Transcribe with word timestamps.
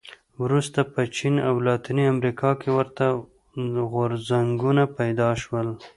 وروسته 0.43 0.79
په 0.93 1.01
چین 1.15 1.35
او 1.47 1.55
لاتینې 1.67 2.05
امریکا 2.13 2.51
کې 2.61 2.69
ورته 2.77 3.05
غورځنګونه 3.93 4.83
پیدا 4.97 5.29
شول. 5.41 5.67